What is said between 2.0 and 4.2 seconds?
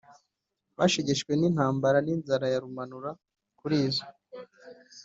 n inzara ya Rumanura Kuri izo